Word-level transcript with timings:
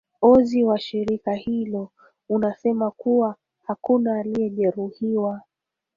ozi 0.21 0.63
wa 0.63 0.79
shirika 0.79 1.33
hilo 1.33 1.91
unasema 2.29 2.91
kuwa 2.91 3.35
hakuna 3.67 4.19
aliyejeruhiwa 4.19 5.41